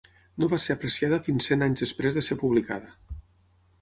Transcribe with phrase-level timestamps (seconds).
[0.43, 3.17] No va ser apreciada fins cent anys després de ser publicada.